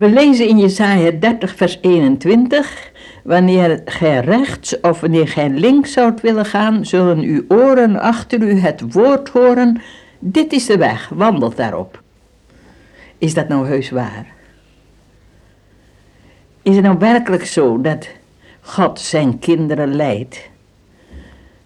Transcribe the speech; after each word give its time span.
We 0.00 0.08
lezen 0.10 0.48
in 0.48 0.58
Jesaja 0.58 1.10
30 1.10 1.54
vers 1.56 1.78
21, 1.80 2.90
wanneer 3.24 3.82
gij 3.84 4.20
rechts 4.20 4.80
of 4.80 5.00
wanneer 5.00 5.28
gij 5.28 5.48
links 5.48 5.92
zoudt 5.92 6.20
willen 6.20 6.44
gaan, 6.44 6.86
zullen 6.86 7.18
uw 7.18 7.44
oren 7.48 7.96
achter 7.96 8.42
u 8.42 8.58
het 8.58 8.92
woord 8.92 9.28
horen, 9.28 9.82
dit 10.18 10.52
is 10.52 10.66
de 10.66 10.76
weg, 10.76 11.08
wandelt 11.08 11.56
daarop. 11.56 12.02
Is 13.18 13.34
dat 13.34 13.48
nou 13.48 13.66
heus 13.66 13.90
waar? 13.90 14.26
Is 16.62 16.74
het 16.74 16.84
nou 16.84 16.98
werkelijk 16.98 17.46
zo 17.46 17.80
dat 17.80 18.08
God 18.60 19.00
zijn 19.00 19.38
kinderen 19.38 19.94
leidt? 19.94 20.50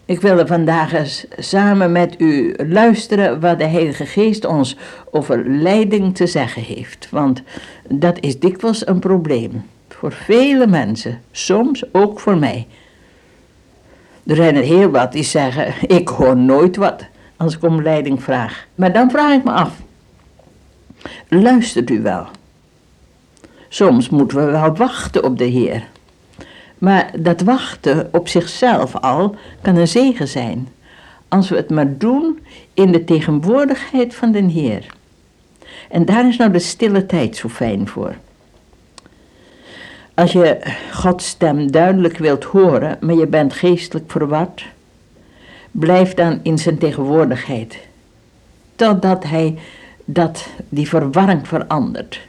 Ik 0.06 0.20
wilde 0.20 0.46
vandaag 0.46 0.92
eens 0.92 1.26
samen 1.38 1.92
met 1.92 2.14
u 2.20 2.54
luisteren 2.68 3.40
wat 3.40 3.58
de 3.58 3.66
Heilige 3.66 4.06
Geest 4.06 4.44
ons 4.44 4.76
over 5.10 5.48
leiding 5.48 6.16
te 6.16 6.26
zeggen 6.26 6.62
heeft. 6.62 7.08
Want 7.10 7.42
dat 7.88 8.20
is 8.20 8.38
dikwijls 8.38 8.86
een 8.86 8.98
probleem. 8.98 9.64
Voor 9.88 10.12
vele 10.12 10.66
mensen, 10.66 11.20
soms 11.30 11.84
ook 11.92 12.20
voor 12.20 12.36
mij. 12.36 12.66
Er 14.26 14.36
zijn 14.36 14.56
er 14.56 14.62
heel 14.62 14.90
wat 14.90 15.12
die 15.12 15.22
zeggen, 15.22 15.74
ik 15.98 16.08
hoor 16.08 16.36
nooit 16.36 16.76
wat 16.76 17.04
als 17.36 17.54
ik 17.54 17.62
om 17.62 17.82
leiding 17.82 18.22
vraag. 18.22 18.66
Maar 18.74 18.92
dan 18.92 19.10
vraag 19.10 19.32
ik 19.32 19.44
me 19.44 19.50
af, 19.50 19.72
luistert 21.28 21.90
u 21.90 22.02
wel? 22.02 22.26
Soms 23.68 24.08
moeten 24.08 24.38
we 24.38 24.44
wel 24.44 24.76
wachten 24.76 25.24
op 25.24 25.38
de 25.38 25.44
Heer. 25.44 25.84
Maar 26.84 27.10
dat 27.18 27.40
wachten 27.40 28.08
op 28.12 28.28
zichzelf 28.28 28.96
al 28.96 29.36
kan 29.62 29.76
een 29.76 29.88
zegen 29.88 30.28
zijn. 30.28 30.68
Als 31.28 31.48
we 31.48 31.56
het 31.56 31.70
maar 31.70 31.98
doen 31.98 32.38
in 32.74 32.92
de 32.92 33.04
tegenwoordigheid 33.04 34.14
van 34.14 34.32
de 34.32 34.42
Heer. 34.42 34.86
En 35.88 36.04
daar 36.04 36.28
is 36.28 36.36
nou 36.36 36.52
de 36.52 36.58
stille 36.58 37.06
tijd 37.06 37.36
zo 37.36 37.48
fijn 37.48 37.88
voor. 37.88 38.14
Als 40.14 40.32
je 40.32 40.58
Gods 40.92 41.28
stem 41.28 41.70
duidelijk 41.70 42.18
wilt 42.18 42.44
horen, 42.44 42.98
maar 43.00 43.14
je 43.14 43.26
bent 43.26 43.52
geestelijk 43.52 44.10
verward, 44.10 44.66
blijf 45.70 46.14
dan 46.14 46.40
in 46.42 46.58
zijn 46.58 46.78
tegenwoordigheid. 46.78 47.78
Totdat 48.76 49.24
hij 49.24 49.58
dat, 50.04 50.46
die 50.68 50.88
verwarring 50.88 51.48
verandert. 51.48 52.20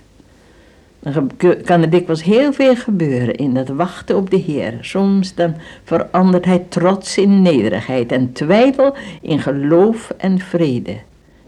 Dan 1.13 1.31
kan 1.63 1.81
er 1.81 1.89
dikwijls 1.89 2.23
heel 2.23 2.53
veel 2.53 2.75
gebeuren 2.75 3.35
in 3.35 3.53
dat 3.53 3.67
wachten 3.67 4.15
op 4.15 4.29
de 4.29 4.37
Heer. 4.37 4.77
Soms 4.81 5.35
dan 5.35 5.55
verandert 5.83 6.45
hij 6.45 6.65
trots 6.69 7.17
in 7.17 7.41
nederigheid 7.41 8.11
en 8.11 8.31
twijfel 8.31 8.95
in 9.21 9.39
geloof 9.39 10.13
en 10.17 10.39
vrede. 10.39 10.97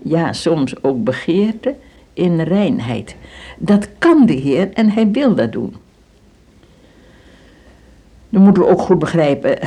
Ja, 0.02 0.34
soms 0.34 0.84
ook 0.84 1.04
begeerte 1.04 1.76
in 2.14 2.42
reinheid. 2.42 3.16
Dat 3.58 3.90
kan 3.98 4.26
de 4.26 4.34
Heer 4.34 4.70
en 4.74 4.90
hij 4.90 5.12
wil 5.12 5.36
dat 5.36 5.52
doen. 5.52 5.76
Dan 8.30 8.42
moeten 8.42 8.64
we 8.64 8.70
ook 8.70 8.82
goed 8.82 9.00
begrijpen 9.00 9.58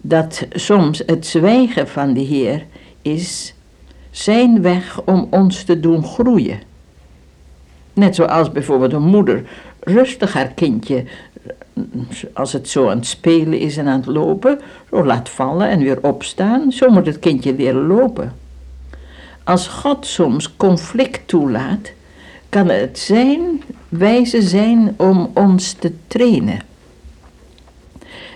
dat 0.00 0.46
soms 0.50 1.02
het 1.06 1.26
zwijgen 1.26 1.88
van 1.88 2.12
de 2.12 2.20
Heer 2.20 2.66
is 3.02 3.54
zijn 4.10 4.62
weg 4.62 5.02
om 5.04 5.26
ons 5.30 5.64
te 5.64 5.80
doen 5.80 6.04
groeien. 6.04 6.74
Net 7.96 8.14
zoals 8.14 8.52
bijvoorbeeld 8.52 8.92
een 8.92 9.02
moeder 9.02 9.42
rustig 9.80 10.32
haar 10.32 10.52
kindje, 10.54 11.04
als 12.32 12.52
het 12.52 12.68
zo 12.68 12.88
aan 12.88 12.96
het 12.96 13.06
spelen 13.06 13.58
is 13.58 13.76
en 13.76 13.86
aan 13.86 14.00
het 14.00 14.06
lopen, 14.06 14.60
zo 14.90 15.04
laat 15.04 15.28
vallen 15.28 15.68
en 15.68 15.78
weer 15.78 15.98
opstaan. 16.02 16.72
Zo 16.72 16.90
moet 16.90 17.06
het 17.06 17.18
kindje 17.18 17.54
leren 17.54 17.86
lopen. 17.86 18.32
Als 19.44 19.68
God 19.68 20.06
soms 20.06 20.56
conflict 20.56 21.28
toelaat, 21.28 21.92
kan 22.48 22.68
het 22.68 22.98
zijn 22.98 23.62
wijze 23.88 24.42
zijn 24.42 24.94
om 24.96 25.30
ons 25.34 25.72
te 25.72 25.92
trainen. 26.06 26.60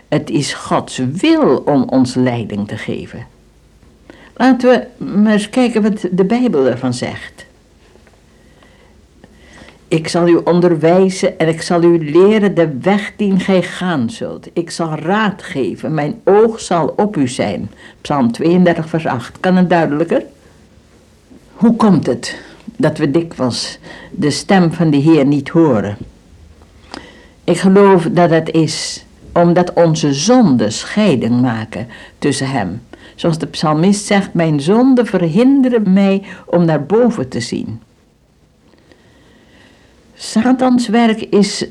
Het 0.09 0.31
is 0.31 0.55
Gods 0.55 1.01
wil 1.13 1.57
om 1.57 1.83
ons 1.83 2.15
leiding 2.15 2.69
te 2.69 2.77
geven. 2.77 3.27
Laten 4.37 4.71
we 4.71 5.05
maar 5.05 5.33
eens 5.33 5.51
kijken 5.51 5.83
wat 5.83 6.07
de 6.11 6.25
Bijbel 6.25 6.67
ervan 6.67 6.95
zegt. 6.95 7.49
Ik 9.91 10.09
zal 10.09 10.29
u 10.29 10.41
onderwijzen 10.45 11.39
en 11.39 11.49
ik 11.49 11.63
zal 11.63 11.83
u 11.83 12.11
leren 12.11 12.55
de 12.55 12.79
weg 12.81 13.13
die 13.17 13.39
gij 13.39 13.63
gaan 13.63 14.11
zult. 14.11 14.49
Ik 14.53 14.71
zal 14.71 14.95
raad 14.95 15.43
geven, 15.43 15.95
mijn 15.95 16.21
oog 16.25 16.61
zal 16.61 16.95
op 16.97 17.17
u 17.17 17.29
zijn. 17.29 17.71
Psalm 18.01 18.33
32, 18.33 18.89
vers 18.89 19.07
8. 19.07 19.41
Kan 19.41 19.57
het 19.57 19.71
duidelijker? 19.71 20.23
Hoe 21.53 21.77
komt 21.77 22.07
het 22.07 22.41
dat 22.77 22.99
we 22.99 23.11
dikwijls 23.11 23.79
de 24.11 24.31
stem 24.31 24.73
van 24.73 24.91
de 24.91 24.97
Heer 24.97 25.27
niet 25.27 25.49
horen? 25.49 25.97
Ik 27.45 27.59
geloof 27.59 28.09
dat 28.11 28.31
het 28.31 28.51
is 28.51 29.05
omdat 29.33 29.73
onze 29.73 30.15
zonden 30.15 30.73
scheiding 30.73 31.41
maken 31.41 31.89
tussen 32.19 32.51
Hem. 32.51 32.83
Zoals 33.15 33.39
de 33.39 33.47
psalmist 33.47 34.07
zegt, 34.07 34.35
mijn 34.35 34.61
zonden 34.61 35.07
verhinderen 35.07 35.93
mij 35.93 36.23
om 36.47 36.65
naar 36.65 36.85
boven 36.85 37.29
te 37.29 37.41
zien. 37.41 37.81
Satans 40.23 40.89
werk 40.89 41.21
is 41.21 41.65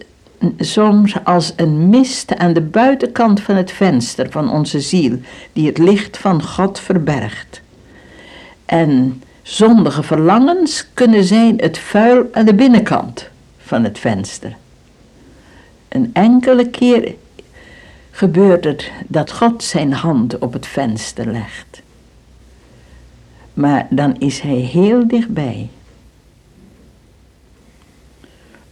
soms 0.60 1.24
als 1.24 1.54
een 1.56 1.90
mist 1.90 2.36
aan 2.36 2.54
de 2.54 2.62
buitenkant 2.62 3.42
van 3.42 3.56
het 3.56 3.72
venster 3.72 4.32
van 4.32 4.52
onze 4.52 4.80
ziel, 4.80 5.20
die 5.54 5.68
het 5.68 5.78
licht 5.78 6.18
van 6.18 6.44
God 6.44 6.80
verbergt. 6.80 7.62
En 8.66 9.24
zondige 9.42 10.04
verlangens 10.04 10.88
kunnen 10.94 11.24
zijn 11.24 11.58
het 11.58 11.78
vuil 11.78 12.28
aan 12.32 12.46
de 12.46 12.54
binnenkant 12.54 13.30
van 13.58 13.84
het 13.84 14.00
venster. 14.00 14.56
Een 15.88 16.10
enkele 16.14 16.70
keer 16.70 17.16
gebeurt 18.12 18.64
het 18.64 18.92
dat 19.08 19.32
God 19.32 19.64
zijn 19.64 19.94
hand 19.94 20.38
op 20.38 20.54
het 20.54 20.68
venster 20.68 21.32
legt. 21.32 21.82
Maar 23.54 23.88
dan 23.90 24.20
is 24.20 24.40
hij 24.40 24.58
heel 24.58 25.08
dichtbij. 25.08 25.70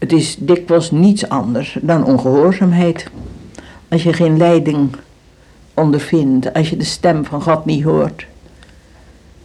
Het 0.07 0.15
is 0.15 0.35
dikwijls 0.39 0.91
niets 0.91 1.29
anders 1.29 1.77
dan 1.81 2.05
ongehoorzaamheid. 2.05 3.09
Als 3.87 4.03
je 4.03 4.13
geen 4.13 4.37
leiding 4.37 4.95
ondervindt, 5.73 6.53
als 6.53 6.69
je 6.69 6.77
de 6.77 6.83
stem 6.83 7.25
van 7.25 7.41
God 7.41 7.65
niet 7.65 7.83
hoort. 7.83 8.25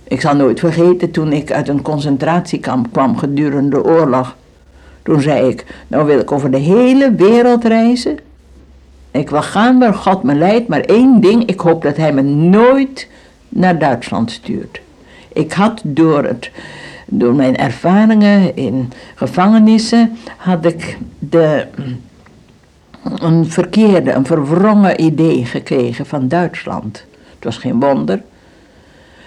Ik 0.04 0.20
zal 0.20 0.34
nooit 0.34 0.60
vergeten 0.60 1.10
toen 1.10 1.32
ik 1.32 1.52
uit 1.52 1.68
een 1.68 1.82
concentratiekamp 1.82 2.92
kwam 2.92 3.16
gedurende 3.18 3.76
de 3.76 3.84
oorlog. 3.84 4.36
Toen 5.02 5.20
zei 5.20 5.48
ik, 5.48 5.66
nou 5.86 6.06
wil 6.06 6.18
ik 6.18 6.32
over 6.32 6.50
de 6.50 6.58
hele 6.58 7.14
wereld 7.14 7.64
reizen. 7.64 8.18
Ik 9.10 9.30
wil 9.30 9.42
gaan 9.42 9.78
waar 9.78 9.94
God 9.94 10.22
me 10.22 10.34
leidt, 10.34 10.68
maar 10.68 10.80
één 10.80 11.20
ding, 11.20 11.46
ik 11.46 11.60
hoop 11.60 11.82
dat 11.82 11.96
hij 11.96 12.12
me 12.12 12.22
nooit 12.22 13.08
naar 13.48 13.78
Duitsland 13.78 14.30
stuurt. 14.30 14.80
Ik 15.32 15.52
had 15.52 15.80
door 15.84 16.24
het 16.24 16.50
door 17.14 17.34
mijn 17.34 17.56
ervaringen 17.56 18.56
in 18.56 18.92
gevangenissen 19.14 20.16
had 20.36 20.64
ik 20.64 20.98
de, 21.18 21.66
een 23.02 23.50
verkeerde, 23.50 24.12
een 24.12 24.26
verwrongen 24.26 25.04
idee 25.04 25.44
gekregen 25.44 26.06
van 26.06 26.28
Duitsland. 26.28 27.04
Het 27.34 27.44
was 27.44 27.56
geen 27.56 27.80
wonder. 27.80 28.22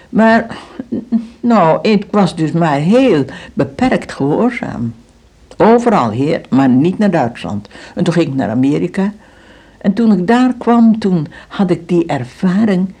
Maar, 0.08 0.56
nou, 1.40 1.78
ik 1.82 2.06
was 2.10 2.36
dus 2.36 2.52
maar 2.52 2.78
heel 2.78 3.24
beperkt 3.54 4.12
gehoorzaam. 4.12 4.94
Overal 5.56 6.10
heer, 6.10 6.40
maar 6.50 6.68
niet 6.68 6.98
naar 6.98 7.10
Duitsland. 7.10 7.68
En 7.94 8.04
toen 8.04 8.14
ging 8.14 8.26
ik 8.26 8.34
naar 8.34 8.50
Amerika. 8.50 9.12
En 9.78 9.92
toen 9.92 10.12
ik 10.12 10.26
daar 10.26 10.54
kwam, 10.58 10.98
toen 10.98 11.26
had 11.48 11.70
ik 11.70 11.88
die 11.88 12.06
ervaring 12.06 12.94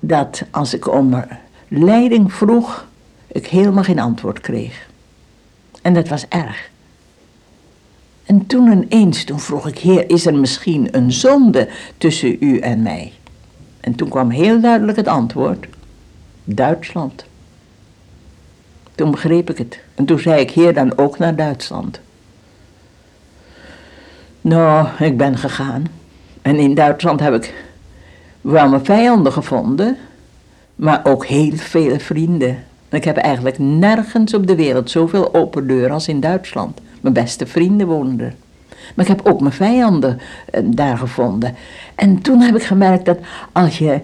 dat 0.00 0.42
als 0.50 0.74
ik 0.74 0.92
om 0.92 1.24
leiding 1.68 2.32
vroeg, 2.32 2.88
ik 3.32 3.46
helemaal 3.46 3.84
geen 3.84 3.98
antwoord 3.98 4.40
kreeg. 4.40 4.88
En 5.82 5.94
dat 5.94 6.08
was 6.08 6.28
erg. 6.28 6.70
En 8.24 8.46
toen 8.46 8.72
ineens, 8.72 9.24
toen 9.24 9.40
vroeg 9.40 9.68
ik, 9.68 9.78
Heer, 9.78 10.10
is 10.10 10.26
er 10.26 10.34
misschien 10.34 10.88
een 10.96 11.12
zonde 11.12 11.68
tussen 11.98 12.36
u 12.40 12.58
en 12.58 12.82
mij? 12.82 13.12
En 13.80 13.94
toen 13.94 14.08
kwam 14.08 14.30
heel 14.30 14.60
duidelijk 14.60 14.96
het 14.96 15.08
antwoord, 15.08 15.66
Duitsland. 16.44 17.24
Toen 18.94 19.10
begreep 19.10 19.50
ik 19.50 19.58
het. 19.58 19.80
En 19.94 20.04
toen 20.04 20.18
zei 20.18 20.40
ik, 20.40 20.50
Heer, 20.50 20.74
dan 20.74 20.98
ook 20.98 21.18
naar 21.18 21.36
Duitsland. 21.36 22.00
Nou, 24.40 24.88
ik 24.98 25.16
ben 25.16 25.38
gegaan. 25.38 25.84
En 26.42 26.56
in 26.56 26.74
Duitsland 26.74 27.20
heb 27.20 27.34
ik 27.34 27.54
wel 28.40 28.68
mijn 28.68 28.84
vijanden 28.84 29.32
gevonden, 29.32 29.96
maar 30.74 31.00
ook 31.04 31.26
heel 31.26 31.56
veel 31.56 31.98
vrienden. 31.98 32.64
Ik 32.90 33.04
heb 33.04 33.16
eigenlijk 33.16 33.58
nergens 33.58 34.34
op 34.34 34.46
de 34.46 34.54
wereld 34.54 34.90
zoveel 34.90 35.34
open 35.34 35.66
deuren 35.66 35.90
als 35.90 36.08
in 36.08 36.20
Duitsland. 36.20 36.80
Mijn 37.00 37.14
beste 37.14 37.46
vrienden 37.46 37.86
woonden 37.86 38.26
er. 38.26 38.34
Maar 38.94 39.04
ik 39.04 39.16
heb 39.16 39.26
ook 39.26 39.40
mijn 39.40 39.52
vijanden 39.52 40.20
eh, 40.50 40.62
daar 40.64 40.98
gevonden. 40.98 41.54
En 41.94 42.20
toen 42.22 42.40
heb 42.40 42.56
ik 42.56 42.62
gemerkt 42.62 43.04
dat 43.04 43.18
als 43.52 43.78
je 43.78 44.00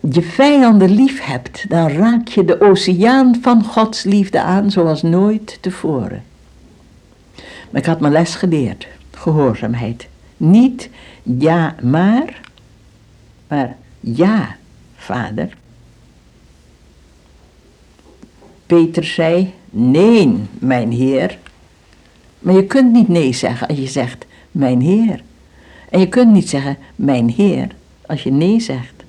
je 0.00 0.22
vijanden 0.22 0.90
lief 0.90 1.24
hebt, 1.24 1.68
dan 1.68 1.88
raak 1.88 2.28
je 2.28 2.44
de 2.44 2.60
oceaan 2.60 3.38
van 3.42 3.64
Gods 3.64 4.02
liefde 4.02 4.40
aan 4.40 4.70
zoals 4.70 5.02
nooit 5.02 5.58
tevoren. 5.60 6.22
Maar 7.70 7.80
ik 7.80 7.86
had 7.86 8.00
mijn 8.00 8.12
les 8.12 8.34
geleerd. 8.34 8.86
Gehoorzaamheid. 9.10 10.08
Niet 10.36 10.90
ja, 11.22 11.74
maar, 11.82 12.40
maar 13.48 13.76
ja, 14.00 14.56
vader. 14.96 15.56
Peter 18.66 19.04
zei, 19.04 19.54
nee, 19.70 20.34
mijn 20.58 20.90
heer. 20.92 21.38
Maar 22.38 22.54
je 22.54 22.64
kunt 22.64 22.92
niet 22.92 23.08
nee 23.08 23.32
zeggen 23.32 23.68
als 23.68 23.78
je 23.78 23.86
zegt, 23.86 24.26
mijn 24.50 24.80
heer. 24.80 25.20
En 25.90 26.00
je 26.00 26.08
kunt 26.08 26.32
niet 26.32 26.48
zeggen, 26.48 26.76
mijn 26.96 27.28
heer, 27.28 27.68
als 28.06 28.22
je 28.22 28.30
nee 28.30 28.60
zegt. 28.60 29.04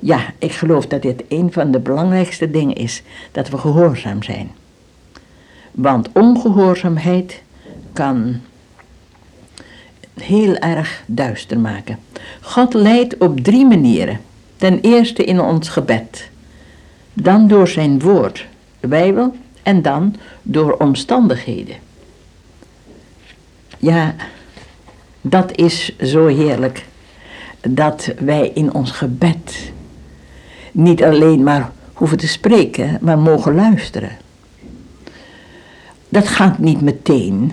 Ja, 0.00 0.32
ik 0.38 0.52
geloof 0.52 0.86
dat 0.86 1.02
dit 1.02 1.24
een 1.28 1.52
van 1.52 1.70
de 1.70 1.78
belangrijkste 1.78 2.50
dingen 2.50 2.74
is, 2.76 3.02
dat 3.32 3.48
we 3.48 3.58
gehoorzaam 3.58 4.22
zijn. 4.22 4.50
Want 5.70 6.08
ongehoorzaamheid 6.12 7.42
kan 7.92 8.40
heel 10.14 10.54
erg 10.54 11.02
duister 11.06 11.58
maken. 11.58 11.98
God 12.40 12.74
leidt 12.74 13.18
op 13.18 13.40
drie 13.40 13.66
manieren. 13.66 14.20
Ten 14.56 14.80
eerste 14.80 15.24
in 15.24 15.40
ons 15.40 15.68
gebed, 15.68 16.30
dan 17.12 17.48
door 17.48 17.68
zijn 17.68 18.00
woord, 18.00 18.46
de 18.80 18.88
Bijbel, 18.88 19.34
en 19.62 19.82
dan 19.82 20.16
door 20.42 20.72
omstandigheden. 20.72 21.76
Ja, 23.78 24.14
dat 25.20 25.56
is 25.56 25.98
zo 25.98 26.26
heerlijk 26.26 26.86
dat 27.60 28.12
wij 28.18 28.50
in 28.54 28.74
ons 28.74 28.90
gebed 28.90 29.72
niet 30.72 31.02
alleen 31.02 31.42
maar 31.42 31.70
hoeven 31.92 32.18
te 32.18 32.28
spreken, 32.28 32.98
maar 33.00 33.18
mogen 33.18 33.54
luisteren. 33.54 34.16
Dat 36.08 36.28
gaat 36.28 36.58
niet 36.58 36.80
meteen. 36.80 37.52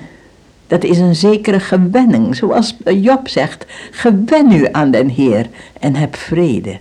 Dat 0.67 0.83
is 0.83 0.97
een 0.97 1.15
zekere 1.15 1.59
gewenning, 1.59 2.35
zoals 2.35 2.75
Job 2.85 3.27
zegt: 3.27 3.65
gewen 3.91 4.51
u 4.51 4.67
aan 4.71 4.91
den 4.91 5.09
Heer 5.09 5.49
en 5.79 5.95
heb 5.95 6.15
vrede. 6.15 6.79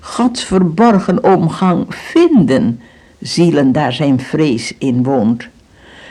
Gods 0.00 0.44
verborgen 0.44 1.24
omgang 1.24 1.84
vinden 1.88 2.80
zielen 3.24 3.72
daar 3.72 3.92
zijn 3.92 4.20
vrees 4.20 4.74
in 4.78 5.02
woont. 5.02 5.48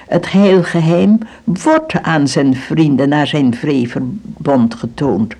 Het 0.08 0.32
heilgeheim 0.32 1.18
wordt 1.44 2.02
aan 2.02 2.28
zijn 2.28 2.56
vrienden 2.56 3.10
naar 3.10 3.28
zijn 3.28 3.56
vreeverbond 3.56 4.76
getoond. 4.76 5.36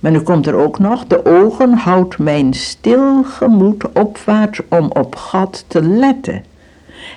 Maar 0.00 0.12
nu 0.12 0.20
komt 0.20 0.46
er 0.46 0.54
ook 0.54 0.78
nog, 0.78 1.06
de 1.06 1.24
ogen 1.26 1.72
houdt 1.72 2.18
mijn 2.18 2.54
stil 2.54 3.24
gemoed 3.24 3.92
opwaarts 3.92 4.60
om 4.68 4.90
op 4.90 5.16
God 5.16 5.64
te 5.66 5.82
letten. 5.82 6.44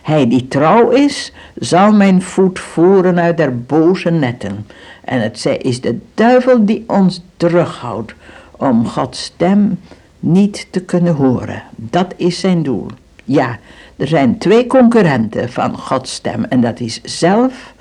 Hij 0.03 0.27
die 0.27 0.48
trouw 0.48 0.89
is, 0.89 1.33
zal 1.56 1.94
mijn 1.94 2.21
voet 2.21 2.60
voeren 2.60 3.19
uit 3.19 3.38
der 3.38 3.62
boze 3.62 4.10
netten. 4.10 4.65
En 5.03 5.21
het 5.21 5.45
is 5.62 5.81
de 5.81 5.98
duivel 6.13 6.65
die 6.65 6.83
ons 6.88 7.24
terughoudt 7.38 8.13
om 8.51 8.88
Gods 8.88 9.24
stem 9.24 9.80
niet 10.19 10.68
te 10.69 10.81
kunnen 10.81 11.13
horen. 11.13 11.63
Dat 11.75 12.13
is 12.18 12.39
zijn 12.39 12.63
doel. 12.63 12.88
Ja, 13.29 13.57
er 13.95 14.07
zijn 14.07 14.38
twee 14.38 14.68
concurrenten 14.68 15.51
van 15.51 15.77
Gods 15.77 16.13
stem 16.13 16.44
en 16.44 16.62
dat 16.62 16.79
is 16.79 17.01
zelf 17.03 17.74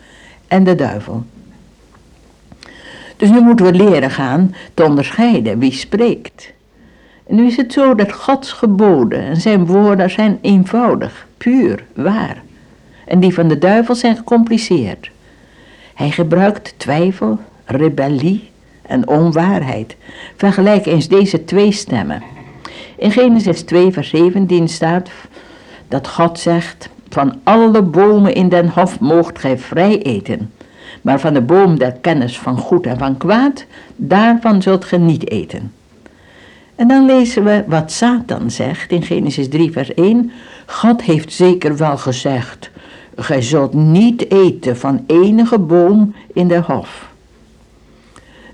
en 0.48 0.64
de 0.64 0.74
duivel. 0.74 1.24
Dus 3.16 3.30
nu 3.30 3.40
moeten 3.40 3.66
we 3.66 3.72
leren 3.72 4.10
gaan 4.10 4.54
te 4.74 4.84
onderscheiden 4.84 5.58
wie 5.58 5.72
spreekt. 5.72 6.52
Nu 7.26 7.46
is 7.46 7.56
het 7.56 7.72
zo 7.72 7.94
dat 7.94 8.12
Gods 8.12 8.52
geboden 8.52 9.20
en 9.20 9.36
zijn 9.36 9.66
woorden 9.66 10.10
zijn 10.10 10.38
eenvoudig, 10.40 11.26
puur, 11.36 11.84
waar. 11.94 12.42
En 13.04 13.20
die 13.20 13.34
van 13.34 13.48
de 13.48 13.58
duivel 13.58 13.94
zijn 13.94 14.16
gecompliceerd. 14.16 15.10
Hij 15.94 16.10
gebruikt 16.10 16.74
twijfel, 16.76 17.38
rebellie 17.64 18.50
en 18.82 19.08
onwaarheid. 19.08 19.96
Vergelijk 20.36 20.86
eens 20.86 21.08
deze 21.08 21.44
twee 21.44 21.72
stemmen. 21.72 22.22
In 22.98 23.10
Genesis 23.10 23.62
2, 23.62 23.92
vers 23.92 24.08
17 24.08 24.68
staat 24.68 25.10
dat 25.88 26.08
God 26.08 26.38
zegt: 26.38 26.88
Van 27.08 27.34
alle 27.42 27.82
bomen 27.82 28.34
in 28.34 28.48
den 28.48 28.68
hof 28.68 29.00
moogt 29.00 29.38
gij 29.38 29.58
vrij 29.58 30.02
eten. 30.02 30.52
Maar 31.02 31.20
van 31.20 31.34
de 31.34 31.40
boom 31.40 31.78
der 31.78 31.92
kennis 31.92 32.38
van 32.38 32.58
goed 32.58 32.86
en 32.86 32.98
van 32.98 33.16
kwaad, 33.16 33.64
daarvan 33.96 34.62
zult 34.62 34.84
ge 34.84 34.96
niet 34.96 35.30
eten. 35.30 35.72
En 36.74 36.88
dan 36.88 37.04
lezen 37.04 37.44
we 37.44 37.64
wat 37.66 37.92
Satan 37.92 38.50
zegt 38.50 38.90
in 38.90 39.02
Genesis 39.02 39.48
3, 39.48 39.72
vers 39.72 39.94
1. 39.94 40.30
God 40.66 41.02
heeft 41.02 41.32
zeker 41.32 41.76
wel 41.76 41.96
gezegd: 41.96 42.70
Gij 43.16 43.42
zult 43.42 43.74
niet 43.74 44.30
eten 44.30 44.76
van 44.76 45.04
enige 45.06 45.58
boom 45.58 46.14
in 46.32 46.48
de 46.48 46.60
hof. 46.60 47.08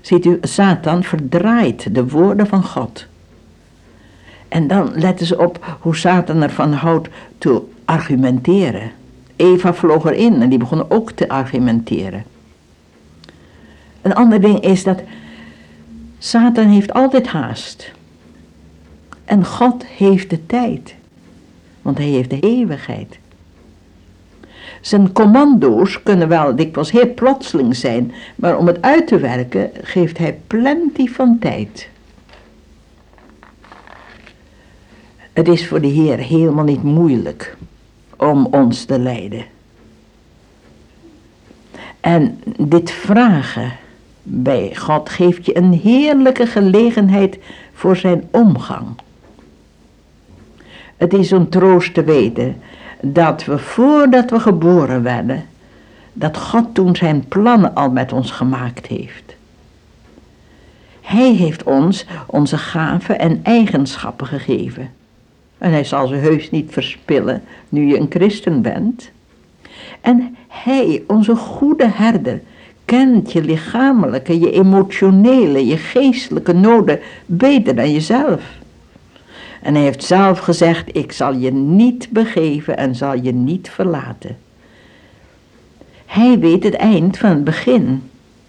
Ziet 0.01 0.25
u, 0.25 0.37
Satan 0.41 1.03
verdraait 1.03 1.95
de 1.95 2.07
woorden 2.07 2.47
van 2.47 2.63
God. 2.63 3.05
En 4.53 4.67
dan 4.67 4.91
letten 4.95 5.25
ze 5.25 5.39
op 5.39 5.77
hoe 5.79 5.95
Satan 5.95 6.41
ervan 6.41 6.73
houdt 6.73 7.09
te 7.37 7.61
argumenteren. 7.85 8.91
Eva 9.35 9.73
vloog 9.73 10.05
erin 10.05 10.41
en 10.41 10.49
die 10.49 10.57
begon 10.57 10.89
ook 10.89 11.11
te 11.11 11.29
argumenteren. 11.29 12.23
Een 14.01 14.13
ander 14.13 14.41
ding 14.41 14.59
is 14.59 14.83
dat 14.83 15.01
Satan 16.17 16.67
heeft 16.67 16.93
altijd 16.93 17.27
haast. 17.27 17.91
En 19.25 19.45
God 19.45 19.85
heeft 19.85 20.29
de 20.29 20.45
tijd. 20.45 20.95
Want 21.81 21.97
hij 21.97 22.07
heeft 22.07 22.29
de 22.29 22.39
eeuwigheid. 22.39 23.17
Zijn 24.81 25.11
commando's 25.11 26.03
kunnen 26.03 26.27
wel 26.27 26.55
dikwijls 26.55 26.91
heel 26.91 27.13
plotseling 27.13 27.75
zijn, 27.75 28.11
maar 28.35 28.57
om 28.57 28.67
het 28.67 28.81
uit 28.81 29.07
te 29.07 29.19
werken 29.19 29.69
geeft 29.81 30.17
hij 30.17 30.39
plenty 30.47 31.07
van 31.07 31.37
tijd. 31.39 31.91
Het 35.33 35.47
is 35.47 35.67
voor 35.67 35.81
de 35.81 35.87
Heer 35.87 36.17
helemaal 36.17 36.63
niet 36.63 36.83
moeilijk 36.83 37.57
om 38.17 38.45
ons 38.45 38.85
te 38.85 38.99
leiden. 38.99 39.45
En 41.99 42.41
dit 42.57 42.91
vragen 42.91 43.71
bij 44.23 44.75
God 44.75 45.09
geeft 45.09 45.45
je 45.45 45.57
een 45.57 45.73
heerlijke 45.73 46.45
gelegenheid 46.45 47.39
voor 47.73 47.95
zijn 47.95 48.27
omgang. 48.31 48.87
Het 50.97 51.13
is 51.13 51.31
een 51.31 51.49
troost 51.49 51.93
te 51.93 52.03
weten 52.03 52.61
dat 53.01 53.45
we 53.45 53.57
voordat 53.57 54.29
we 54.29 54.39
geboren 54.39 55.03
werden, 55.03 55.45
dat 56.13 56.37
God 56.37 56.73
toen 56.73 56.95
zijn 56.95 57.27
plannen 57.27 57.75
al 57.75 57.89
met 57.89 58.13
ons 58.13 58.31
gemaakt 58.31 58.87
heeft. 58.87 59.35
Hij 61.01 61.33
heeft 61.33 61.63
ons 61.63 62.05
onze 62.25 62.57
gaven 62.57 63.19
en 63.19 63.39
eigenschappen 63.43 64.27
gegeven. 64.27 64.89
En 65.63 65.71
hij 65.71 65.83
zal 65.83 66.07
ze 66.07 66.15
heus 66.15 66.51
niet 66.51 66.71
verspillen 66.71 67.43
nu 67.69 67.87
je 67.87 67.97
een 67.97 68.09
christen 68.09 68.61
bent. 68.61 69.11
En 70.01 70.35
hij, 70.47 71.03
onze 71.07 71.35
goede 71.35 71.87
herder, 71.87 72.41
kent 72.85 73.31
je 73.31 73.43
lichamelijke, 73.43 74.39
je 74.39 74.51
emotionele, 74.51 75.65
je 75.65 75.77
geestelijke 75.77 76.53
noden 76.53 76.99
beter 77.25 77.75
dan 77.75 77.91
jezelf. 77.91 78.41
En 79.61 79.73
hij 79.73 79.83
heeft 79.83 80.03
zelf 80.03 80.39
gezegd, 80.39 80.95
ik 80.95 81.11
zal 81.11 81.33
je 81.33 81.51
niet 81.51 82.09
begeven 82.09 82.77
en 82.77 82.95
zal 82.95 83.15
je 83.15 83.33
niet 83.33 83.69
verlaten. 83.69 84.37
Hij 86.05 86.39
weet 86.39 86.63
het 86.63 86.75
eind 86.75 87.17
van 87.17 87.29
het 87.29 87.43
begin 87.43 88.03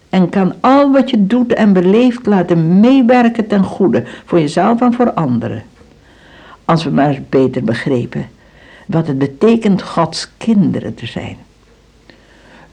en 0.08 0.28
kan 0.28 0.54
al 0.60 0.92
wat 0.92 1.10
je 1.10 1.26
doet 1.26 1.52
en 1.52 1.72
beleeft 1.72 2.26
laten 2.26 2.80
meewerken 2.80 3.46
ten 3.46 3.64
goede, 3.64 4.02
voor 4.24 4.40
jezelf 4.40 4.80
en 4.80 4.92
voor 4.92 5.12
anderen. 5.12 5.62
Als 6.64 6.84
we 6.84 6.90
maar 6.90 7.22
beter 7.28 7.64
begrepen 7.64 8.28
wat 8.86 9.06
het 9.06 9.18
betekent 9.18 9.82
Gods 9.82 10.28
kinderen 10.36 10.94
te 10.94 11.06
zijn. 11.06 11.36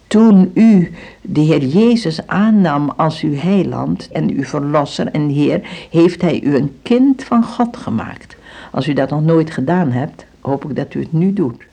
Toen 0.08 0.52
u 0.54 0.92
de 1.22 1.40
Heer 1.40 1.66
Jezus 1.66 2.28
aannam 2.28 2.90
als 2.90 3.22
uw 3.22 3.36
heiland 3.36 4.10
en 4.12 4.30
uw 4.30 4.44
verlosser 4.44 5.08
en 5.08 5.30
Heer, 5.30 5.62
heeft 5.90 6.22
Hij 6.22 6.42
u 6.42 6.56
een 6.56 6.76
kind 6.82 7.24
van 7.24 7.44
God 7.44 7.78
gemaakt. 7.78 8.36
Als 8.72 8.88
u 8.88 8.94
dat 8.94 9.10
nog 9.10 9.24
nooit 9.24 9.52
gedaan 9.52 9.92
hebt, 9.92 10.26
hoop 10.40 10.70
ik 10.70 10.76
dat 10.76 10.94
u 10.94 11.00
het 11.00 11.14
nu 11.14 11.34
doet. 11.34 11.64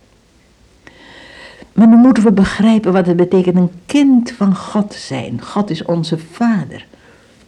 Maar 1.72 1.88
nu 1.88 1.96
moeten 1.96 2.22
we 2.22 2.32
begrijpen 2.32 2.92
wat 2.92 3.06
het 3.06 3.16
betekent 3.16 3.56
een 3.56 3.70
kind 3.86 4.32
van 4.32 4.56
God 4.56 4.94
zijn. 4.94 5.42
God 5.42 5.70
is 5.70 5.84
onze 5.84 6.18
Vader, 6.18 6.86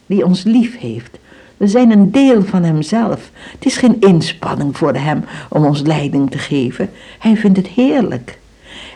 die 0.06 0.24
ons 0.24 0.42
lief 0.42 0.78
heeft. 0.78 1.18
We 1.60 1.66
zijn 1.66 1.90
een 1.90 2.10
deel 2.10 2.42
van 2.42 2.62
Hemzelf. 2.62 3.30
Het 3.34 3.66
is 3.66 3.76
geen 3.76 4.00
inspanning 4.00 4.76
voor 4.76 4.94
Hem 4.94 5.24
om 5.48 5.64
ons 5.64 5.80
leiding 5.80 6.30
te 6.30 6.38
geven. 6.38 6.90
Hij 7.18 7.36
vindt 7.36 7.56
het 7.56 7.66
heerlijk. 7.66 8.38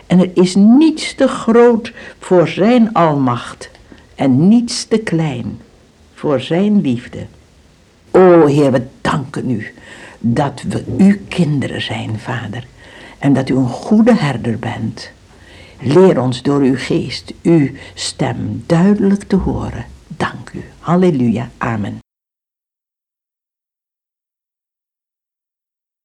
En 0.07 0.19
er 0.19 0.29
is 0.33 0.55
niets 0.55 1.15
te 1.15 1.27
groot 1.27 1.93
voor 2.19 2.47
Zijn 2.47 2.93
almacht 2.93 3.69
en 4.15 4.47
niets 4.47 4.85
te 4.85 4.97
klein 4.97 5.59
voor 6.13 6.39
Zijn 6.39 6.81
liefde. 6.81 7.25
O 8.11 8.45
Heer, 8.45 8.71
we 8.71 8.81
danken 9.01 9.49
U 9.49 9.73
dat 10.19 10.63
we 10.67 10.83
uw 10.97 11.15
kinderen 11.27 11.81
zijn, 11.81 12.19
Vader. 12.19 12.67
En 13.17 13.33
dat 13.33 13.49
u 13.49 13.55
een 13.55 13.69
goede 13.69 14.15
herder 14.15 14.59
bent. 14.59 15.11
Leer 15.81 16.21
ons 16.21 16.41
door 16.41 16.61
uw 16.61 16.77
geest 16.77 17.33
uw 17.43 17.69
stem 17.93 18.63
duidelijk 18.65 19.23
te 19.23 19.35
horen. 19.35 19.85
Dank 20.07 20.51
u. 20.53 20.63
Halleluja. 20.79 21.49
Amen. 21.57 22.04